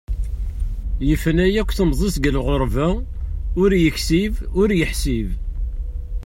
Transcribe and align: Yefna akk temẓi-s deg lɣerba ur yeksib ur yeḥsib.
Yefna 1.09 1.45
akk 1.61 1.71
temẓi-s 1.77 2.15
deg 2.17 2.31
lɣerba 2.35 2.87
ur 3.61 3.69
yeksib 3.83 4.33
ur 4.59 4.69
yeḥsib. 4.79 5.29